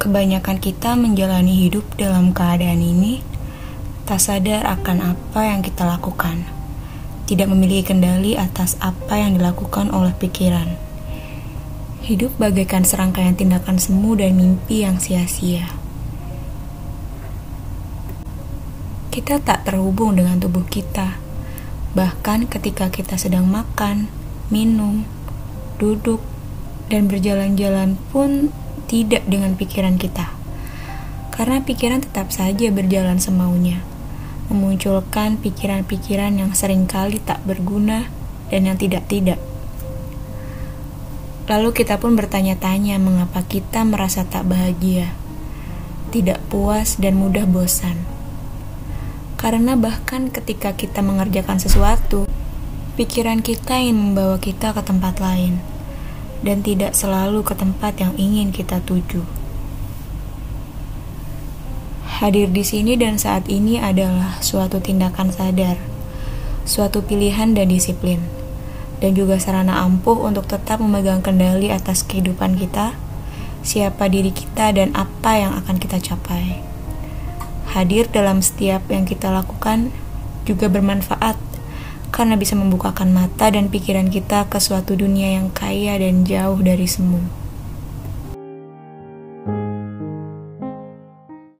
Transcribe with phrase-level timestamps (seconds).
[0.00, 3.20] Kebanyakan kita menjalani hidup dalam keadaan ini
[4.08, 6.40] tak sadar akan apa yang kita lakukan,
[7.28, 10.72] tidak memiliki kendali atas apa yang dilakukan oleh pikiran.
[12.00, 15.68] Hidup bagaikan serangkaian tindakan semu dan mimpi yang sia-sia.
[19.12, 21.20] Kita tak terhubung dengan tubuh kita,
[21.92, 24.08] bahkan ketika kita sedang makan,
[24.48, 25.04] minum,
[25.76, 26.24] duduk,
[26.88, 28.48] dan berjalan-jalan pun
[28.90, 30.34] tidak dengan pikiran kita.
[31.30, 33.86] Karena pikiran tetap saja berjalan semaunya
[34.50, 38.10] memunculkan pikiran-pikiran yang sering kali tak berguna
[38.50, 39.38] dan yang tidak-tidak.
[41.46, 45.14] Lalu kita pun bertanya-tanya mengapa kita merasa tak bahagia,
[46.10, 48.02] tidak puas dan mudah bosan.
[49.38, 52.26] Karena bahkan ketika kita mengerjakan sesuatu,
[52.98, 55.69] pikiran kita ingin membawa kita ke tempat lain
[56.40, 59.24] dan tidak selalu ke tempat yang ingin kita tuju.
[62.20, 65.80] Hadir di sini dan saat ini adalah suatu tindakan sadar,
[66.68, 68.20] suatu pilihan dan disiplin,
[69.00, 72.92] dan juga sarana ampuh untuk tetap memegang kendali atas kehidupan kita,
[73.64, 76.60] siapa diri kita, dan apa yang akan kita capai.
[77.72, 79.88] Hadir dalam setiap yang kita lakukan
[80.44, 81.49] juga bermanfaat
[82.10, 86.86] karena bisa membukakan mata dan pikiran kita ke suatu dunia yang kaya dan jauh dari
[86.86, 87.22] semu.